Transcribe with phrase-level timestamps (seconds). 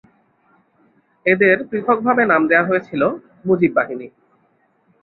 [1.25, 3.01] এদের পৃথকভাবে নাম দেওয়া হয়েছিল
[3.45, 4.07] ‘মুজিব বাহিনী’।